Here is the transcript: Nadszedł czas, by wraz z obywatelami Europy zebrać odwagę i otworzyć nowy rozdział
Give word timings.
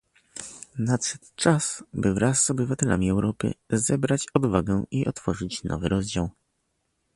Nadszedł 0.79 1.25
czas, 1.35 1.83
by 1.93 2.13
wraz 2.13 2.43
z 2.43 2.49
obywatelami 2.49 3.09
Europy 3.09 3.53
zebrać 3.69 4.25
odwagę 4.33 4.83
i 4.91 5.05
otworzyć 5.05 5.63
nowy 5.63 5.89
rozdział 5.89 6.29